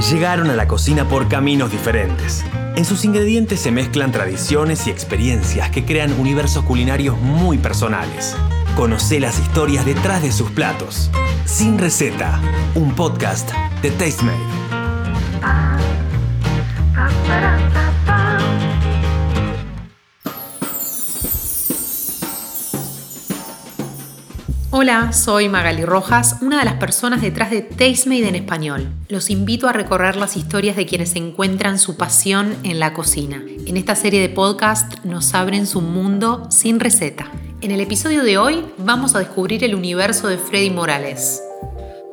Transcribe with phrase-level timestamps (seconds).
[0.00, 2.44] llegaron a la cocina por caminos diferentes.
[2.76, 8.36] En sus ingredientes se mezclan tradiciones y experiencias que crean universos culinarios muy personales.
[8.76, 11.10] Conoce las historias detrás de sus platos.
[11.44, 12.40] Sin receta,
[12.74, 13.50] un podcast
[13.82, 14.77] de Tastemade.
[24.88, 28.88] Hola, soy Magali Rojas, una de las personas detrás de Tastemade en español.
[29.10, 33.44] Los invito a recorrer las historias de quienes encuentran su pasión en la cocina.
[33.66, 37.30] En esta serie de podcast nos abren su mundo sin receta.
[37.60, 41.42] En el episodio de hoy vamos a descubrir el universo de Freddy Morales.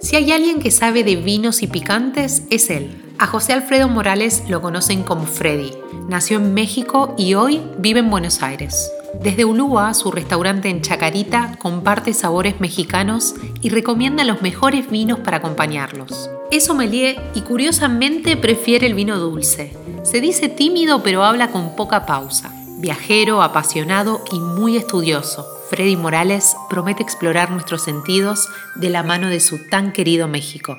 [0.01, 3.13] Si hay alguien que sabe de vinos y picantes, es él.
[3.19, 5.71] A José Alfredo Morales lo conocen como Freddy.
[6.09, 8.91] Nació en México y hoy vive en Buenos Aires.
[9.21, 15.37] Desde Ulúa, su restaurante en Chacarita comparte sabores mexicanos y recomienda los mejores vinos para
[15.37, 16.29] acompañarlos.
[16.51, 19.75] Es sommelier y curiosamente prefiere el vino dulce.
[20.03, 22.53] Se dice tímido pero habla con poca pausa.
[22.77, 29.39] Viajero, apasionado y muy estudioso, Freddy Morales promete explorar nuestros sentidos de la mano de
[29.39, 30.77] su tan querido México.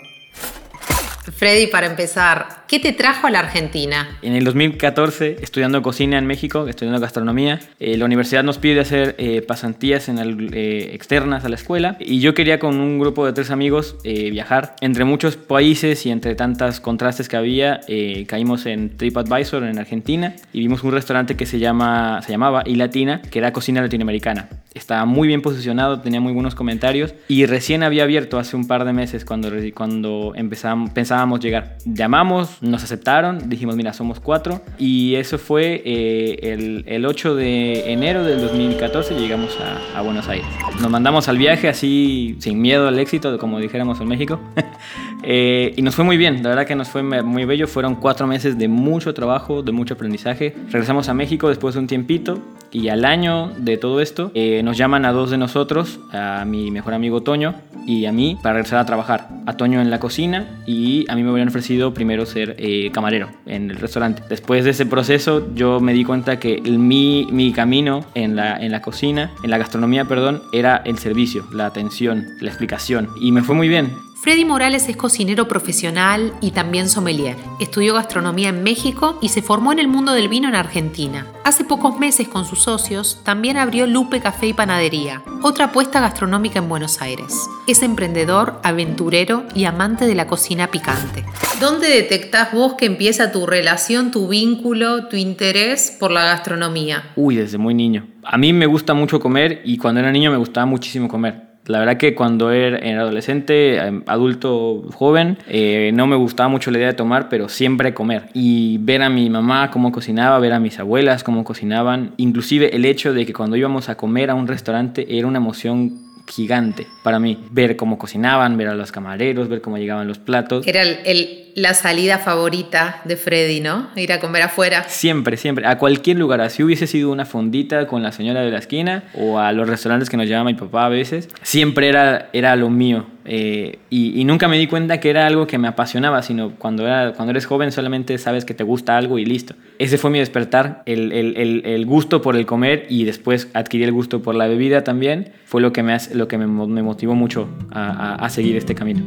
[1.33, 4.19] Freddy, para empezar, ¿qué te trajo a la Argentina?
[4.23, 9.17] En el 2014, estudiando cocina en México, estudiando gastronomía, eh, la universidad nos pide hacer
[9.19, 10.19] eh, pasantías en
[10.55, 14.77] eh, externas a la escuela y yo quería con un grupo de tres amigos viajar
[14.81, 17.81] entre muchos países y entre tantos contrastes que había,
[18.27, 22.77] caímos en TripAdvisor en Argentina y vimos un restaurante que se, llama, se llamaba Y
[22.77, 24.49] Latina, que era cocina latinoamericana.
[24.75, 28.85] Estaba muy bien posicionado, tenía muy buenos comentarios y recién había abierto hace un par
[28.85, 31.78] de meses cuando, cuando empezamos, pensábamos llegar.
[31.86, 37.91] Llamamos, nos aceptaron, dijimos, mira, somos cuatro y eso fue eh, el, el, 8 de
[37.92, 40.47] enero del 2014, llegamos a, a, Buenos Aires.
[40.81, 44.39] Nos mandamos al viaje así, sin miedo al éxito, como dijéramos en México.
[45.22, 47.67] eh, y nos fue muy bien, la verdad que nos fue muy bello.
[47.67, 50.55] Fueron cuatro meses de mucho trabajo, de mucho aprendizaje.
[50.70, 52.39] Regresamos a México después de un tiempito
[52.73, 56.70] y al año de todo esto eh, nos llaman a dos de nosotros, a mi
[56.70, 57.55] mejor amigo Toño
[57.86, 59.29] y a mí, para regresar a trabajar.
[59.46, 63.29] A Toño en la cocina y a mí me habían ofrecido primero ser eh, camarero
[63.46, 64.23] en el restaurante.
[64.29, 68.73] Después de ese proceso yo me di cuenta que mi, mi camino en la, en
[68.73, 73.08] la cocina, en la gastronomía, perdón, era el servicio, la atención, la explicación.
[73.20, 74.05] Y me fue muy bien.
[74.19, 77.37] Freddy Morales es cocinero profesional y también sommelier.
[77.61, 81.27] Estudió gastronomía en México y se formó en el mundo del vino en Argentina.
[81.45, 86.59] Hace pocos meses con sus socios también abrió Lupe Café y Panadería, otra apuesta gastronómica
[86.59, 87.47] en Buenos Aires.
[87.69, 91.25] Es emprendedor, aventurero y amante de la cocina picante.
[91.61, 97.13] ¿Dónde detectás vos que empieza tu relación, tu vínculo, tu interés por la gastronomía?
[97.17, 98.09] Uy, desde muy niño.
[98.25, 101.55] A mí me gusta mucho comer y cuando era niño me gustaba muchísimo comer.
[101.67, 106.79] La verdad que cuando era, adolescente, em, adulto, joven, eh, no me gustaba mucho la
[106.79, 108.25] idea de tomar, pero siempre comer.
[108.35, 112.85] Y ver a mi mamá cómo cocinaba, ver a mis abuelas cómo cocinaban, inclusive el
[112.85, 117.19] hecho de que cuando íbamos a comer a un restaurante era una emoción gigante para
[117.19, 117.39] mí.
[117.51, 120.67] Ver cómo cocinaban, ver a los camareros, ver cómo llegaban los platos.
[120.67, 123.89] Era el, la salida favorita de Freddy, ¿no?
[123.96, 124.84] Ir a comer afuera.
[124.89, 125.67] Siempre, siempre.
[125.67, 126.42] A cualquier lugar.
[126.42, 130.11] Así hubiese sido una fondita con la señora de la esquina o a los restaurantes
[130.11, 131.31] que nos llevaba mi papá a veces.
[131.40, 133.06] Siempre era, era lo mío.
[133.25, 137.14] Eh, y, nunca me di cuenta que era algo que me apasionaba, sino cuando, era,
[137.26, 139.55] eres joven solamente sabes que te gusta algo y listo.
[139.78, 143.93] Ese fue mi despertar, el, el, el, gusto por el comer y después adquirí el
[143.93, 145.32] gusto por la bebida también.
[145.46, 149.02] Fue lo que me, lo que me, motivó mucho a, a seguir este camino.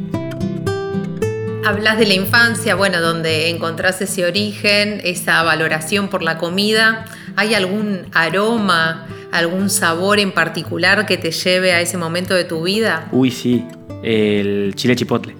[1.64, 7.04] Hablas de la infancia, bueno, donde encontrás ese origen, esa valoración por la comida.
[7.36, 12.62] ¿Hay algún aroma, algún sabor en particular que te lleve a ese momento de tu
[12.62, 13.08] vida?
[13.12, 13.64] Uy, sí
[14.02, 15.39] el chile chipotle.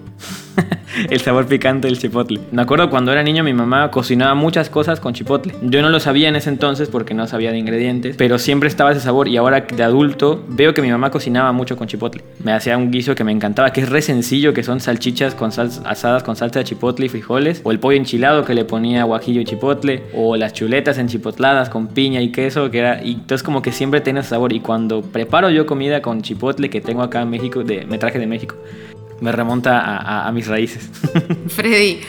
[1.09, 2.39] el sabor picante del chipotle.
[2.51, 5.55] Me acuerdo cuando era niño mi mamá cocinaba muchas cosas con chipotle.
[5.61, 8.91] Yo no lo sabía en ese entonces porque no sabía de ingredientes, pero siempre estaba
[8.91, 12.23] ese sabor y ahora de adulto veo que mi mamá cocinaba mucho con chipotle.
[12.43, 15.49] Me hacía un guiso que me encantaba, que es re sencillo, que son salchichas con
[15.49, 19.41] asadas con salsa de chipotle y frijoles, o el pollo enchilado que le ponía guajillo
[19.41, 23.61] y chipotle, o las chuletas enchipotladas con piña y queso, que era y entonces como
[23.61, 27.21] que siempre tiene ese sabor y cuando preparo yo comida con chipotle que tengo acá
[27.21, 28.55] en México, de, me traje de México,
[29.21, 30.89] me remonta a, mis raíces.
[31.47, 32.01] Freddy,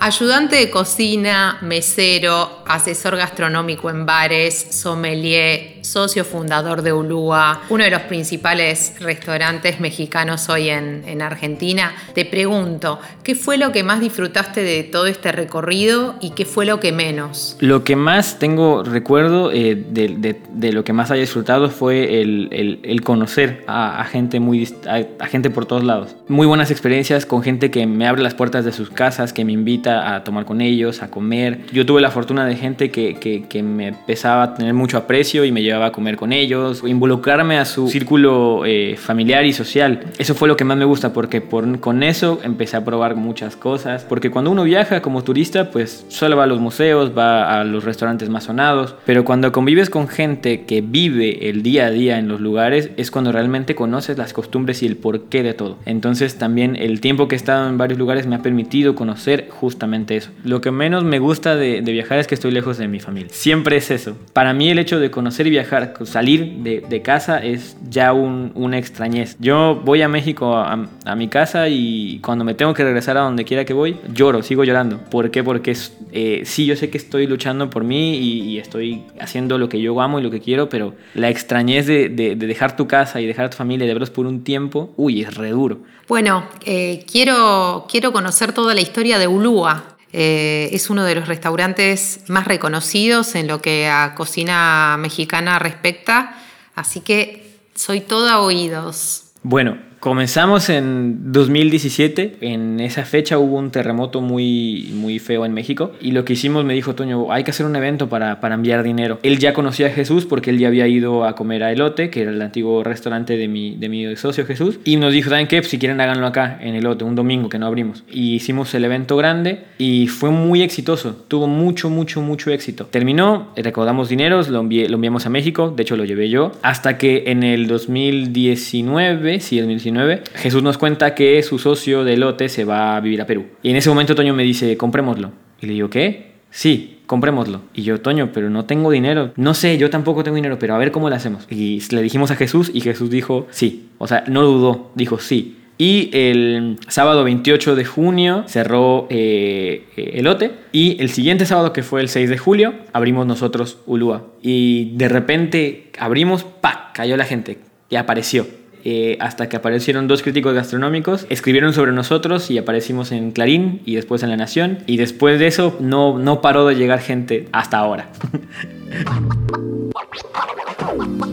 [0.00, 7.90] ayudante de cocina, mesero, asesor gastronómico en bares, sommelier, socio fundador de Ulúa, uno de
[7.90, 11.92] los principales restaurantes mexicanos hoy en, en Argentina.
[12.14, 16.66] Te pregunto, ¿qué fue lo que más disfrutaste de todo este recorrido y qué fue
[16.66, 17.56] lo que menos?
[17.60, 22.20] Lo que más tengo recuerdo eh, de, de- de lo que más haya disfrutado fue
[22.20, 26.16] el, el- el conocer a, a gente muy a, a gente por todos lados.
[26.28, 29.52] Muy buenas experiencias con gente que me abre las puertas de sus casas, que me
[29.52, 31.60] invita a tomar con ellos, a comer.
[31.72, 35.44] Yo tuve la fortuna de gente que, que, que me empezaba a tener mucho aprecio
[35.44, 40.00] y me llevaba a comer con ellos, involucrarme a su círculo eh, familiar y social.
[40.18, 43.56] Eso fue lo que más me gusta porque por, con eso empecé a probar muchas
[43.56, 44.04] cosas.
[44.04, 47.84] Porque cuando uno viaja como turista, pues solo va a los museos, va a los
[47.84, 48.94] restaurantes más sonados.
[49.04, 53.10] Pero cuando convives con gente que vive el día a día en los lugares, es
[53.10, 55.78] cuando realmente conoces las costumbres y el porqué de todo.
[55.84, 60.16] Entonces también el tiempo que he estado en varios lugares me ha permitido conocer justamente
[60.16, 60.30] eso.
[60.44, 63.28] Lo que menos me gusta de, de viajar es que estoy lejos de mi familia.
[63.32, 64.16] Siempre es eso.
[64.32, 65.65] Para mí el hecho de conocer y viajar,
[66.04, 69.36] salir de, casa es ya un, una extrañez.
[69.38, 70.76] Yo voy a México a,
[71.16, 74.64] mi casa y cuando me tengo que regresar a donde quiera que voy, lloro, sigo
[74.64, 74.98] llorando.
[75.10, 75.44] ¿Por qué?
[75.44, 75.76] Porque
[76.12, 80.00] eh, sí, yo sé que estoy luchando por mí y, estoy haciendo lo que yo
[80.00, 83.26] amo y lo que quiero, pero la extrañez de, de- de dejar tu casa y
[83.26, 85.78] dejar a tu familia de verlos por un tiempo, uy, es re duro.
[86.08, 89.95] Bueno, eh, quiero, quiero conocer toda la historia de Ulúa.
[90.18, 96.38] Eh, es uno de los restaurantes más reconocidos en lo que a cocina mexicana respecta,
[96.74, 99.24] así que soy toda oídos.
[99.42, 102.36] Bueno, comenzamos en 2017.
[102.40, 105.92] En esa fecha hubo un terremoto muy, muy feo en México.
[106.00, 108.82] Y lo que hicimos, me dijo Toño, hay que hacer un evento para, para enviar
[108.82, 109.18] dinero.
[109.22, 112.22] Él ya conocía a Jesús porque él ya había ido a comer a Elote, que
[112.22, 114.78] era el antiguo restaurante de mi, de mi socio Jesús.
[114.84, 115.62] Y nos dijo, ¿saben qué?
[115.62, 118.04] Si quieren háganlo acá, en Elote, un domingo que no abrimos.
[118.10, 121.16] Y hicimos el evento grande y fue muy exitoso.
[121.28, 122.86] Tuvo mucho, mucho, mucho éxito.
[122.86, 125.72] Terminó, recaudamos dineros, lo, envié- lo enviamos a México.
[125.74, 126.52] De hecho, lo llevé yo.
[126.62, 129.85] Hasta que en el 2019, sí, el 2019,
[130.34, 133.46] Jesús nos cuenta que su socio de lote se va a vivir a Perú.
[133.62, 135.32] Y en ese momento Toño me dice, comprémoslo.
[135.60, 136.32] Y le digo, ¿qué?
[136.50, 137.62] Sí, comprémoslo.
[137.74, 139.32] Y yo, Toño, pero no tengo dinero.
[139.36, 141.46] No sé, yo tampoco tengo dinero, pero a ver cómo lo hacemos.
[141.50, 143.88] Y le dijimos a Jesús y Jesús dijo, sí.
[143.98, 145.56] O sea, no dudó, dijo sí.
[145.78, 150.52] Y el sábado 28 de junio cerró eh, eh, Elote.
[150.72, 154.26] Y el siguiente sábado, que fue el 6 de julio, abrimos nosotros Ulúa.
[154.40, 156.92] Y de repente abrimos, ¡pac!
[156.94, 157.58] Cayó la gente
[157.90, 158.46] y apareció.
[158.88, 163.96] Eh, hasta que aparecieron dos críticos gastronómicos, escribieron sobre nosotros y aparecimos en Clarín y
[163.96, 164.78] después en La Nación.
[164.86, 168.10] Y después de eso no, no paró de llegar gente hasta ahora.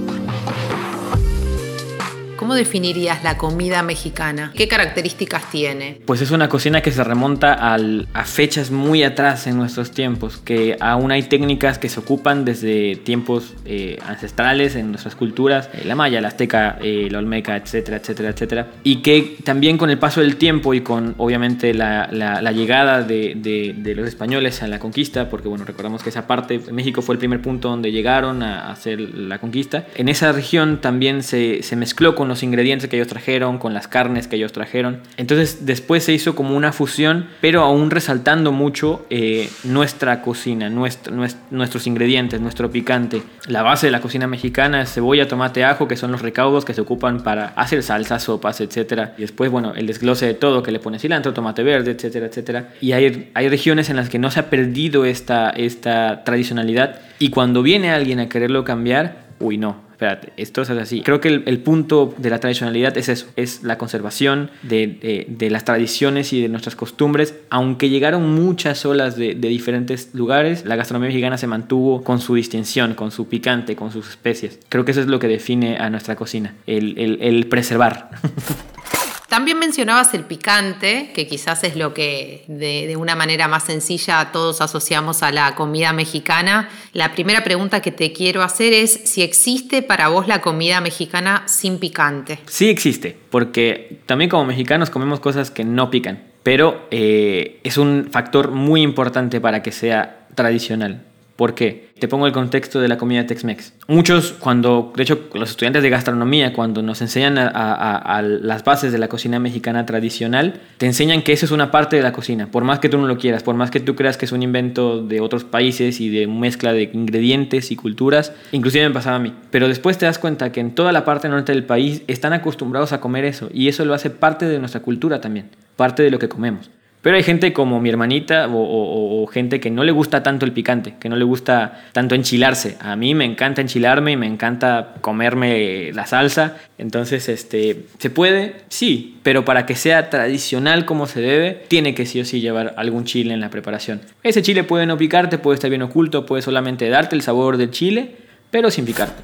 [2.41, 4.51] ¿Cómo definirías la comida mexicana?
[4.55, 6.01] ¿Qué características tiene?
[6.07, 10.37] Pues es una cocina que se remonta al- a fechas muy atrás en nuestros tiempos,
[10.37, 15.83] que aún hay técnicas que se ocupan desde tiempos eh, ancestrales en nuestras culturas, eh,
[15.85, 19.99] la maya, la azteca, eh, la olmeca, etcétera, etcétera, etcétera, y que también con el
[19.99, 24.63] paso del tiempo y con obviamente la, la- la llegada de, de- de los españoles
[24.63, 27.91] a la conquista, porque bueno, recordamos que esa parte, México fue el primer punto donde
[27.91, 32.89] llegaron a, hacer la conquista, en esa región también se, se mezcló con los ingredientes
[32.89, 35.01] que ellos trajeron, con las carnes que ellos trajeron.
[35.17, 41.13] Entonces después se hizo como una fusión, pero aún resaltando mucho eh, nuestra cocina, nuestro-
[41.13, 43.21] nues- nuestros ingredientes, nuestro picante.
[43.47, 46.73] La base de la cocina mexicana es cebolla, tomate, ajo, que son los recaudos que
[46.73, 49.09] se ocupan para hacer salsas, sopas, etc.
[49.17, 52.69] Y después, bueno, el desglose de todo, que le pone cilantro, tomate verde, etcétera, etcétera.
[52.81, 57.29] Y hay, hay regiones en las que no se ha perdido esta, esta tradicionalidad y
[57.29, 61.01] cuando viene alguien a quererlo cambiar, uy, no, espérate, esto es así.
[61.01, 65.25] Creo que el, el punto de la tradicionalidad es eso, es la conservación de, de-
[65.29, 67.35] de las tradiciones y de nuestras costumbres.
[67.51, 72.33] Aunque llegaron muchas olas de, de diferentes lugares, la gastronomía mexicana se mantuvo con su
[72.33, 74.57] distinción, con su picante, con sus especies.
[74.69, 78.09] Creo que eso es lo que define a nuestra cocina, el, el- el preservar.
[79.31, 84.59] También mencionabas el picante, que quizás es lo que de, una manera más sencilla todos
[84.59, 86.67] asociamos a la comida mexicana.
[86.91, 91.43] La primera pregunta que te quiero hacer es si existe para vos la comida mexicana
[91.45, 92.39] sin picante.
[92.47, 98.09] Sí existe, porque también como mexicanos comemos cosas que no pican, pero eh, es un
[98.11, 101.05] factor muy importante para que sea tradicional.
[101.41, 101.89] ¿Por qué?
[101.97, 103.73] Te pongo el contexto de la comida Tex-Mex.
[103.87, 108.99] Muchos, cuando, de hecho, los estudiantes de gastronomía, cuando nos enseñan a, las bases de
[108.99, 112.51] la cocina mexicana tradicional, te enseñan que eso es una parte de la cocina.
[112.51, 114.43] Por más que tú no lo quieras, por más que tú creas que es un
[114.43, 119.19] invento de otros países y de mezcla de ingredientes y culturas, inclusive me pasaba a
[119.19, 119.33] mí.
[119.49, 122.93] Pero después te das cuenta que en toda la parte norte del país están acostumbrados
[122.93, 126.19] a comer eso y eso lo hace parte de nuestra cultura también, parte de lo
[126.19, 126.69] que comemos.
[127.01, 130.95] Pero hay gente como mi hermanita o, gente que no le gusta tanto el picante,
[130.99, 132.77] que no le gusta tanto enchilarse.
[132.79, 136.57] A mí me encanta enchilarme y me encanta comerme la salsa.
[136.77, 138.55] Entonces, este, ¿se puede?
[138.69, 142.73] Sí, pero para que sea tradicional como se debe, tiene que sí o sí llevar
[142.77, 144.01] algún chile en la preparación.
[144.23, 147.71] Ese chile puede no picarte, puede estar bien oculto, puede solamente darte el sabor del
[147.71, 148.15] chile,
[148.51, 149.23] pero sin picarte.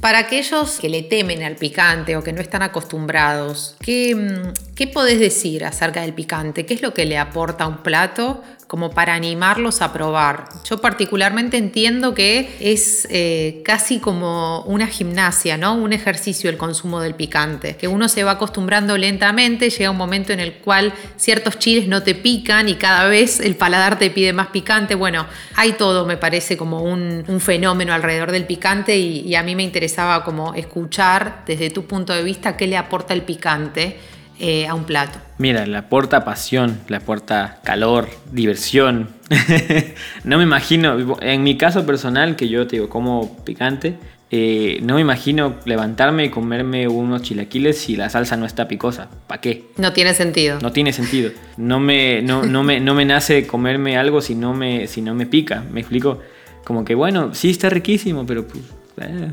[0.00, 4.86] Para aquellos que le temen al picante o que no están acostumbrados, ¿qué, mm, ¿qué
[4.86, 6.64] podés decir acerca del picante?
[6.64, 10.44] ¿Qué es lo que le aporta a un plato como para animarlos a probar.
[10.64, 15.74] Yo particularmente entiendo que es eh, casi como una gimnasia, ¿no?
[15.74, 20.32] Un ejercicio el consumo del picante, que uno se va acostumbrando lentamente, llega un momento
[20.32, 24.32] en el cual ciertos chiles no te pican y cada vez el paladar te pide
[24.32, 24.94] más picante.
[24.94, 25.26] Bueno,
[25.56, 29.64] hay todo, me parece, como un, fenómeno alrededor del picante y, y a mí me
[29.90, 33.96] interesaba como escuchar desde tu punto de vista qué le aporta el picante
[34.38, 35.18] eh, a un plato?
[35.38, 39.08] Mira, le aporta pasión, le aporta calor, diversión.
[40.24, 43.96] no me imagino, en mi caso personal, que yo te digo, como picante,
[44.30, 49.08] eh, no me imagino levantarme y comerme unos chilaquiles si la salsa no está picosa.
[49.26, 49.64] ¿Para qué?
[49.76, 50.60] No tiene sentido.
[50.62, 51.32] No tiene sentido.
[51.56, 55.16] No me, no, no me, no me nace comerme algo si no me, si no
[55.16, 55.64] me pica.
[55.72, 56.20] ¿Me explico?
[56.64, 58.62] Como que bueno, sí está riquísimo, pero pues,
[59.00, 59.30] eh,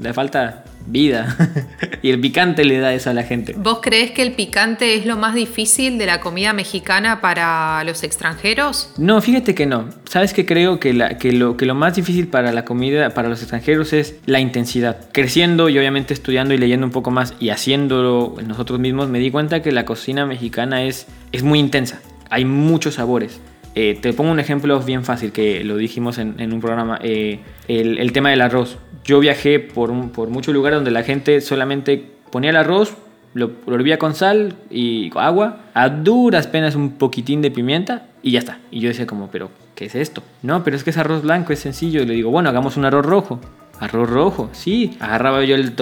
[0.00, 1.36] le falta vida.
[2.02, 3.54] y el picante le da eso a la gente.
[3.56, 8.02] ¿Vos crees que el picante es lo más difícil de la comida mexicana para los
[8.02, 8.92] extranjeros?
[8.98, 9.88] No, fíjate que no.
[10.08, 13.28] Sabes que creo que, la, que, lo, que lo más difícil para la comida, para
[13.28, 14.98] los extranjeros es la intensidad.
[15.12, 19.30] Creciendo y obviamente estudiando y leyendo un poco más y haciéndolo nosotros mismos, me di
[19.30, 22.00] cuenta que la cocina mexicana es, es muy intensa.
[22.30, 23.40] Hay muchos sabores.
[23.74, 26.98] Eh, te pongo un ejemplo bien fácil que lo dijimos en, un programa.
[27.02, 28.78] Eh, el, el, tema del arroz.
[29.04, 32.96] Yo viajé por, por muchos lugares donde la gente solamente ponía el arroz,
[33.34, 38.30] lo, lo hervía con sal y agua, a duras penas un poquitín de pimienta y
[38.32, 38.58] ya está.
[38.70, 40.22] Y yo decía como, pero ¿qué es esto?
[40.42, 42.02] No, pero es que es arroz blanco, es sencillo.
[42.02, 43.40] Y le digo, bueno, hagamos un arroz rojo.
[43.80, 44.96] Arroz rojo, sí.
[45.00, 45.74] Agarraba yo el,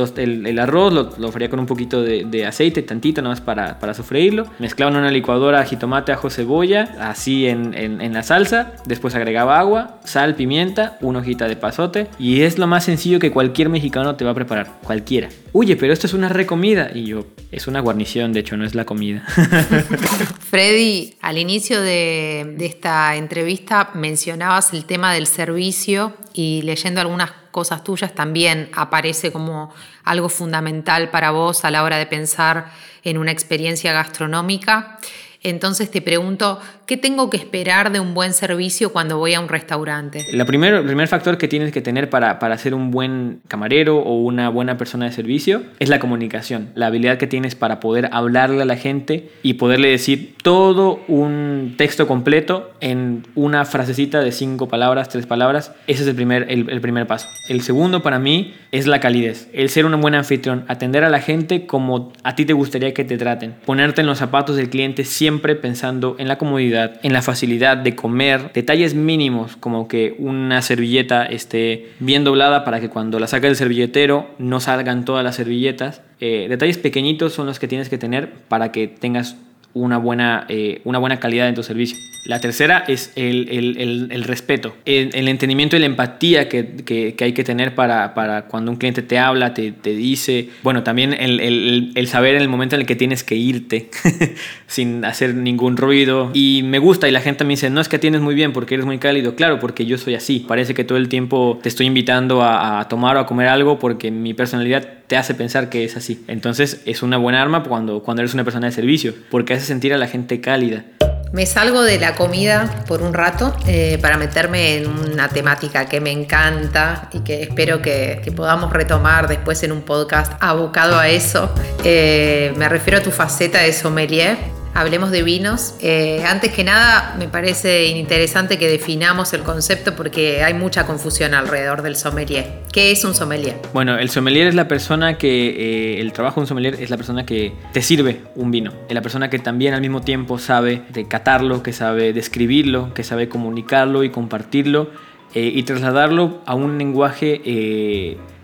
[0.47, 4.47] el, arroz, lo, lo fría con un poquito de, aceite, tantito nomás para, para sofreírlo.
[4.59, 8.73] Mezclaba en una licuadora jitomate, ajo, cebolla, así en, la salsa.
[8.87, 12.09] Después agregaba agua, sal, pimienta, una hojita de pasote.
[12.19, 14.69] Y es lo más sencillo que cualquier mexicano te va a preparar.
[14.83, 15.29] Cualquiera.
[15.53, 16.91] Oye, pero esto es una recomida.
[16.95, 19.25] Y yo, es una guarnición, de hecho, no es la comida.
[20.51, 27.85] Freddy, al inicio de esta entrevista mencionabas el tema del servicio y leyendo algunas cosas
[27.85, 29.73] tuyas también aparece como
[30.05, 32.71] algo fundamental para vos a la hora de pensar
[33.05, 34.99] en una experiencia gastronómica.
[35.43, 39.49] Entonces te pregunto, ¿qué tengo que esperar de un buen servicio cuando voy a un
[39.49, 40.27] restaurante?
[40.31, 44.49] el primer factor que tienes que tener para, para ser un buen camarero o una
[44.49, 48.65] buena persona de servicio es la comunicación, la habilidad que tienes para poder hablarle a
[48.65, 55.09] la gente y poderle decir todo un texto completo en una frasecita de cinco palabras,
[55.09, 55.73] tres palabras.
[55.87, 57.29] Ese es el primer, el, el primer paso.
[57.49, 61.21] El segundo para mí es la calidez, el ser un buen anfitrión, atender a la
[61.21, 65.05] gente como a ti te gustaría que te traten, ponerte en los zapatos del cliente
[65.05, 70.63] siempre pensando en la comodidad, en la facilidad de comer, detalles mínimos como que una
[70.63, 75.37] servilleta esté bien doblada para que cuando la saque del servilletero no salgan todas las
[75.37, 76.03] servilletas.
[76.21, 79.37] Eh, detalles pequeñitos son los que tienes que tener para que tengas
[79.75, 81.97] una buena, eh, una buena calidad en tu servicio.
[82.25, 87.33] La tercera es el, el, el, respeto, el, entendimiento y la empatía que, que, hay
[87.33, 92.07] que tener para, para, cuando un cliente te habla, te, te dice, bueno, también el,
[92.07, 93.91] saber en el momento en el que tienes que irte
[94.69, 96.31] sin hacer ningún ruido.
[96.33, 98.75] Y me gusta y la gente me dice, no es que tienes muy bien porque
[98.75, 100.45] eres muy cálido, claro, porque yo soy así.
[100.47, 103.81] Parece que todo el tiempo te estoy invitando a, a tomar o a comer algo
[103.81, 106.25] porque mi personalidad te hace pensar que es así.
[106.27, 109.93] Entonces es una buena arma cuando, cuando eres una persona de servicio, porque hace sentir
[109.93, 110.87] a la gente cálida.
[111.35, 116.01] Me salgo de la comida por un rato eh, para meterme en una temática que
[116.01, 121.55] me encanta y que espero que, podamos retomar después en un podcast abocado a eso.
[121.85, 124.39] Eh, me refiero a tu faceta de sommelier
[124.75, 125.75] hablemos de vinos.
[125.81, 131.35] Eh, antes que nada, me parece interesante que definamos el concepto porque hay mucha confusión
[131.35, 132.63] alrededor del sommelier.
[132.73, 133.57] ¿Qué es un sommelier?
[133.73, 136.97] Bueno, el sommelier es la persona que, eh, el trabajo de un sommelier es la
[136.97, 138.73] persona que te sirve un vino.
[138.89, 143.05] Es la persona que también al mismo tiempo sabe de catarlo, que sabe describirlo, que
[143.05, 144.91] sabe comunicarlo y compartirlo
[145.35, 147.41] eh, y trasladarlo a un lenguaje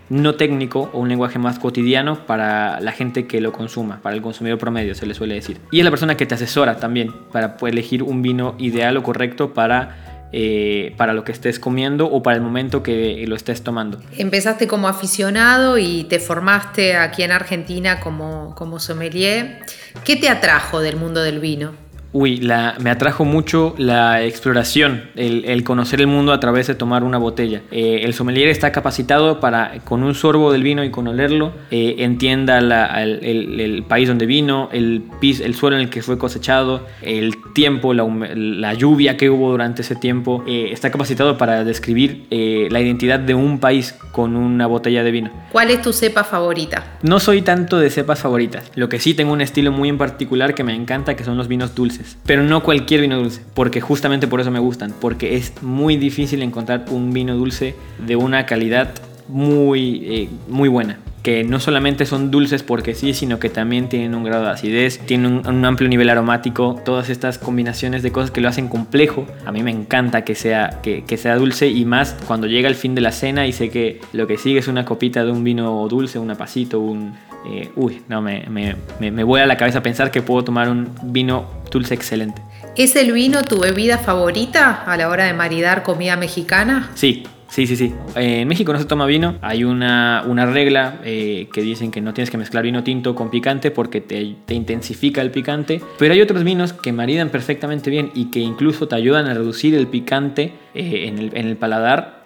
[0.09, 4.21] no técnico o un lenguaje más cotidiano para la gente que lo consuma, para el
[4.21, 5.59] consumidor promedio se le suele decir.
[5.71, 9.53] Y es la persona que te asesora también para elegir un vino ideal o correcto
[9.53, 13.99] para, eh, para lo que estés comiendo o para el momento que lo estés tomando.
[14.17, 19.59] Empezaste como aficionado y te formaste aquí en Argentina como, como sommelier.
[20.03, 21.88] ¿Qué te atrajo del mundo del vino?
[22.11, 27.03] Uy, la, me atrajo mucho la exploración, el, conocer el mundo a través de tomar
[27.03, 27.61] una botella.
[27.69, 31.97] Eh, el sommelier está capacitado para, con un sorbo del vino y con olerlo, eh,
[31.99, 37.93] entienda el, país donde vino, el, el suelo en el que fue cosechado, el tiempo,
[37.93, 40.43] la, lluvia que hubo durante ese tiempo.
[40.47, 45.31] Eh, está capacitado para describir la identidad de un país con una botella de vino.
[45.51, 46.97] ¿Cuál es tu cepa favorita?
[47.03, 48.71] No soy tanto de cepas favoritas.
[48.75, 51.47] Lo que sí tengo un estilo muy en particular que me encanta, que son los
[51.47, 51.98] vinos dulces.
[52.25, 56.41] Pero no cualquier vino dulce, porque justamente por eso me gustan, porque es muy difícil
[56.41, 57.75] encontrar un vino dulce
[58.05, 58.93] de una calidad
[59.27, 64.15] muy, eh, muy buena que no solamente son dulces porque sí, sino que también tienen
[64.15, 68.41] un grado de acidez, tienen un, amplio nivel aromático, todas estas combinaciones de cosas que
[68.41, 69.25] lo hacen complejo.
[69.45, 72.95] A mí me encanta que sea, que, sea dulce y más cuando llega el fin
[72.95, 75.87] de la cena y sé que lo que sigue es una copita de un vino
[75.87, 77.13] dulce, un apacito, un...
[77.45, 80.69] Eh, uy, no, me, me, me, me voy a la cabeza pensar que puedo tomar
[80.69, 82.41] un vino dulce excelente.
[82.75, 86.89] ¿Es el vino tu bebida favorita a la hora de maridar comida mexicana?
[86.95, 87.93] Sí, Sí, sí, sí.
[88.15, 89.35] En México no se toma vino.
[89.41, 93.31] Hay una, una regla eh, que dicen que no tienes que mezclar vino tinto con
[93.31, 95.81] picante porque te, te, intensifica el picante.
[95.97, 99.73] Pero hay otros vinos que maridan perfectamente bien y que incluso te ayudan a reducir
[99.73, 102.23] el picante eh, en, el, en, el, paladar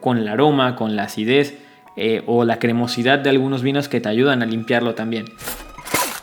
[0.00, 1.58] con el aroma, con la acidez
[2.26, 5.26] o la cremosidad de algunos vinos que te ayudan a limpiarlo también.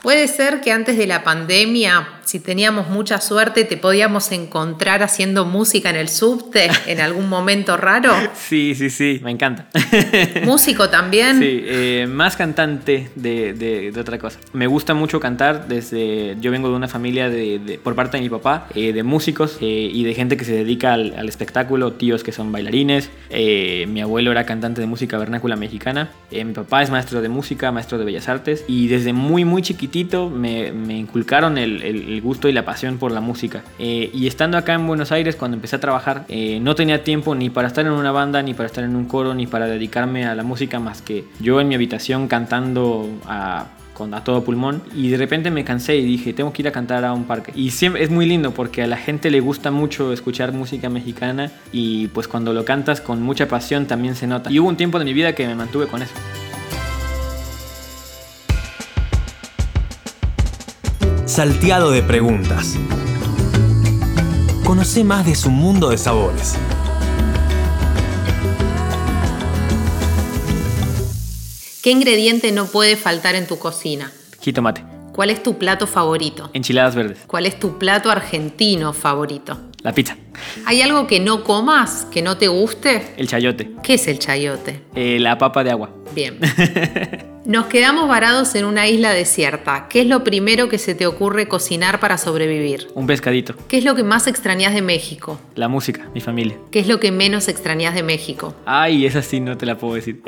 [0.02, 5.46] Puede ser que antes de la pandemia si teníamos mucha suerte, te podíamos encontrar haciendo
[5.46, 8.12] música en el subte en algún momento raro.
[8.36, 9.68] Sí, sí, sí, me encanta.
[10.44, 11.40] ¿Músico también?
[11.40, 14.40] Sí, eh, más cantante de, de, otra cosa.
[14.52, 16.36] Me gusta mucho cantar desde...
[16.42, 19.90] Yo vengo de una familia de, por parte de mi papá, eh, de músicos eh,
[19.94, 23.10] y de gente que se dedica al, al espectáculo, tíos que son bailarines.
[23.88, 26.10] mi abuelo era cantante de música vernácula mexicana.
[26.30, 28.66] mi papá es maestro de música, maestro de bellas artes.
[28.68, 33.12] Y desde muy, muy chiquitito me, me inculcaron el, el gusto y la pasión por
[33.12, 33.64] la música.
[33.80, 37.36] Eh, y estando acá en Buenos Aires, cuando empecé a trabajar, eh, no tenía tiempo
[37.36, 40.26] ni para estar en una banda, ni para estar en un coro, ni para dedicarme
[40.26, 44.84] a la música más que yo en mi habitación cantando a con a todo pulmón.
[44.96, 47.52] Y de repente me cansé y dije tengo que ir a cantar a un parque
[47.56, 51.52] y siempre es muy lindo porque a la gente le gusta mucho escuchar música mexicana
[51.72, 54.52] y pues cuando lo cantas con mucha pasión también se nota.
[54.52, 56.14] Y hubo un tiempo de mi vida que me mantuve con eso
[61.38, 62.80] salteado de preguntas.
[64.64, 66.58] Conoce más de su mundo de sabores.
[71.84, 74.12] ¿Qué ingrediente no puede faltar en tu cocina?
[74.42, 74.84] Jitomate.
[75.14, 76.50] ¿Cuál es tu plato favorito?
[76.54, 77.20] Enchiladas verdes.
[77.28, 79.60] ¿Cuál es tu plato argentino favorito?
[79.84, 80.18] La pizza.
[80.66, 83.14] ¿Hay algo que no comas, que no te guste?
[83.16, 83.74] El chayote.
[83.84, 84.82] ¿Qué es el chayote?
[84.96, 85.92] Eh, la papa de agua.
[86.16, 86.40] Bien.
[87.48, 89.88] Nos quedamos varados en una isla desierta.
[89.88, 92.90] ¿Qué es lo primero que se te ocurre cocinar para sobrevivir?
[92.94, 93.56] Un pescadito.
[93.70, 95.40] ¿Qué es lo que más extrañas de México?
[95.56, 96.58] La música, mi familia.
[96.72, 98.54] ¿Qué es lo que menos extrañas de México?
[98.66, 100.22] Ay, esa sí no te la puedo decir.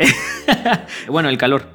[1.10, 1.68] bueno, el calor.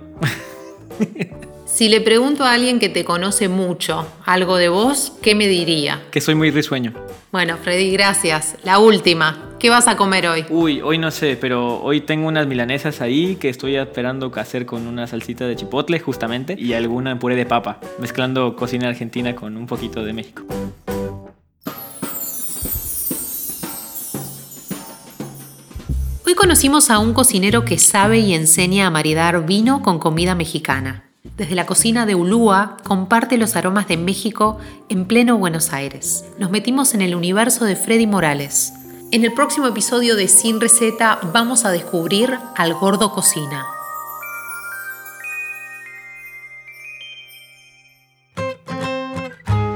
[1.66, 6.04] Si le pregunto a alguien que te conoce mucho algo de vos, ¿qué me diría?
[6.10, 6.94] Que soy muy risueño.
[7.32, 8.56] Bueno, Freddy, gracias.
[8.64, 9.53] La última.
[9.64, 10.44] ¿Qué vas a comer hoy?
[10.50, 14.86] Uy, hoy no sé, pero hoy tengo unas milanesas ahí que estoy esperando hacer con
[14.86, 19.66] una salsita de chipotle justamente y alguna puré de papa, mezclando cocina argentina con un
[19.66, 20.42] poquito de México.
[26.26, 31.04] Hoy conocimos a un cocinero que sabe y enseña a maridar vino con comida mexicana.
[31.38, 34.58] Desde la cocina de Ulúa comparte los aromas de México
[34.90, 36.26] en pleno Buenos Aires.
[36.38, 38.74] Nos metimos en el universo de Freddy Morales.
[39.14, 43.64] En el próximo episodio de Sin Receta vamos a descubrir al gordo cocina.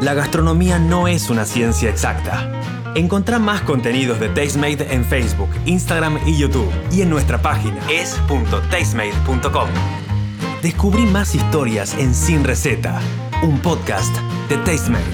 [0.00, 2.50] La gastronomía no es una ciencia exacta.
[2.96, 9.68] Encontrá más contenidos de Tastemade en Facebook, Instagram y YouTube y en nuestra página es.tastemade.com.
[10.62, 13.00] Descubrí más historias en Sin Receta,
[13.44, 14.16] un podcast
[14.48, 15.04] de Tastemade.